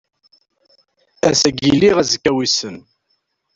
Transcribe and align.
Ass-agi 1.29 1.69
lliɣ, 1.75 1.97
azekka 2.01 2.31
wissen. 2.35 2.77